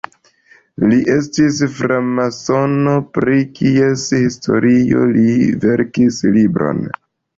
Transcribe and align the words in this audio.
Li 0.91 0.95
estis 1.15 1.59
framasono, 1.81 2.95
pri 3.17 3.45
kies 3.59 4.07
historio 4.23 5.05
li 5.19 5.31
verkis 5.67 6.19
libron. 6.39 6.83